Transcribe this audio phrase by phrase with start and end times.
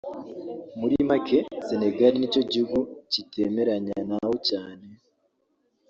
[0.79, 2.79] muri make Senegal nicyo gihugu
[3.11, 4.87] kitemeranya nawo cyane